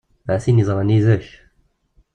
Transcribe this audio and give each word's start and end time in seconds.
A 0.33 0.35
tin 0.43 0.59
yeḍran 0.61 0.93
yid-k! 0.95 1.27